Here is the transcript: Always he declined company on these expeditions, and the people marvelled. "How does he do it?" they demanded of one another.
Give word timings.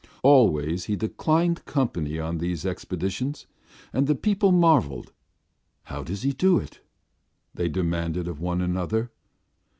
Always 0.23 0.85
he 0.85 0.95
declined 0.95 1.63
company 1.65 2.17
on 2.17 2.39
these 2.39 2.65
expeditions, 2.65 3.45
and 3.93 4.07
the 4.07 4.15
people 4.15 4.51
marvelled. 4.51 5.13
"How 5.83 6.01
does 6.01 6.23
he 6.23 6.31
do 6.33 6.57
it?" 6.57 6.79
they 7.53 7.69
demanded 7.69 8.27
of 8.27 8.39
one 8.41 8.63
another. 8.63 9.11